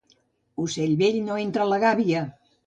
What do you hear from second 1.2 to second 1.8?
no entra a la